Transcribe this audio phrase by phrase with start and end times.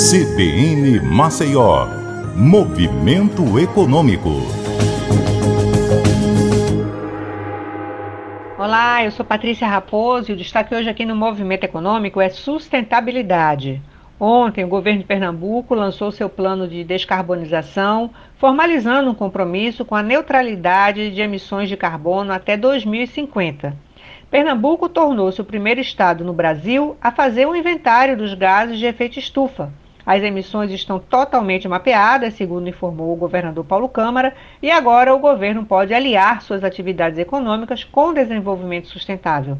[0.00, 1.86] CBN Maceió,
[2.34, 4.30] Movimento Econômico.
[8.58, 13.82] Olá, eu sou Patrícia Raposo e o destaque hoje aqui no Movimento Econômico é sustentabilidade.
[14.18, 20.02] Ontem, o governo de Pernambuco lançou seu plano de descarbonização, formalizando um compromisso com a
[20.02, 23.76] neutralidade de emissões de carbono até 2050.
[24.30, 29.18] Pernambuco tornou-se o primeiro estado no Brasil a fazer um inventário dos gases de efeito
[29.18, 29.70] estufa.
[30.12, 35.64] As emissões estão totalmente mapeadas, segundo informou o governador Paulo Câmara, e agora o governo
[35.64, 39.56] pode aliar suas atividades econômicas com desenvolvimento sustentável.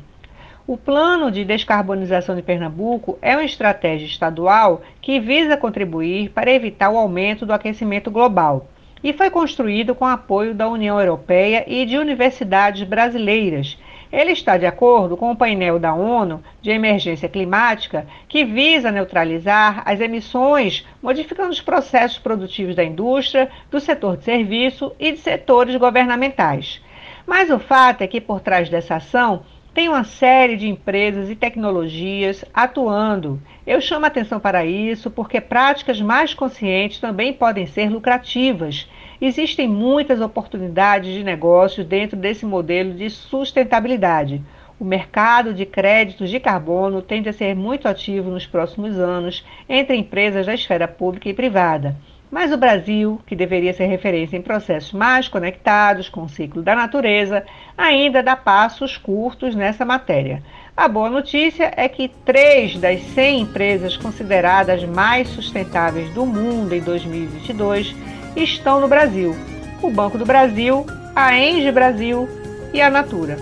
[0.66, 6.90] O Plano de Descarbonização de Pernambuco é uma estratégia estadual que visa contribuir para evitar
[6.90, 8.66] o aumento do aquecimento global
[9.04, 13.78] e foi construído com apoio da União Europeia e de universidades brasileiras.
[14.12, 19.82] Ele está de acordo com o painel da ONU de emergência climática, que visa neutralizar
[19.84, 25.76] as emissões, modificando os processos produtivos da indústria, do setor de serviço e de setores
[25.76, 26.82] governamentais.
[27.24, 31.36] Mas o fato é que por trás dessa ação tem uma série de empresas e
[31.36, 33.40] tecnologias atuando.
[33.64, 38.88] Eu chamo atenção para isso porque práticas mais conscientes também podem ser lucrativas.
[39.20, 44.40] Existem muitas oportunidades de negócio dentro desse modelo de sustentabilidade.
[44.78, 49.94] O mercado de créditos de carbono tende a ser muito ativo nos próximos anos entre
[49.94, 51.94] empresas da esfera pública e privada.
[52.30, 56.74] Mas o Brasil, que deveria ser referência em processos mais conectados com o ciclo da
[56.74, 57.44] natureza,
[57.76, 60.42] ainda dá passos curtos nessa matéria.
[60.74, 66.80] A boa notícia é que três das 100 empresas consideradas mais sustentáveis do mundo em
[66.80, 67.94] 2022
[68.36, 69.36] estão no Brasil:
[69.82, 72.28] o Banco do Brasil, a Enge Brasil
[72.72, 73.36] e a Natura.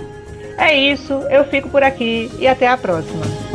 [0.57, 3.48] É isso, eu fico por aqui e até a próxima.